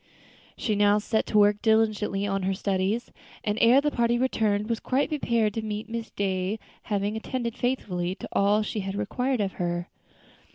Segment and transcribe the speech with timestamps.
[0.57, 3.11] She now set to work diligently at her studies,
[3.43, 8.15] and ere the party returned was quite prepared to meet Miss Day, having attended faithfully
[8.15, 9.89] to all she had required of her.